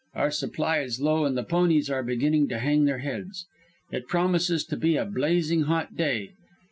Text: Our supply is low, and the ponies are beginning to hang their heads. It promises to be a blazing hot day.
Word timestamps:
Our 0.15 0.31
supply 0.31 0.79
is 0.79 0.99
low, 0.99 1.25
and 1.25 1.37
the 1.37 1.43
ponies 1.43 1.87
are 1.87 2.01
beginning 2.01 2.47
to 2.47 2.57
hang 2.57 2.85
their 2.85 2.97
heads. 3.05 3.45
It 3.91 4.07
promises 4.07 4.65
to 4.65 4.75
be 4.75 4.97
a 4.97 5.05
blazing 5.05 5.65
hot 5.65 5.95
day. 5.95 6.31